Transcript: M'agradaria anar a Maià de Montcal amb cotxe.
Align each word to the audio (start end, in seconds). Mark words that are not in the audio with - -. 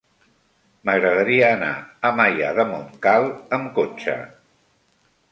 M'agradaria 0.89 1.49
anar 1.57 1.67
a 2.09 2.09
Maià 2.19 2.49
de 2.59 2.65
Montcal 2.69 3.27
amb 3.59 3.69
cotxe. 3.77 4.17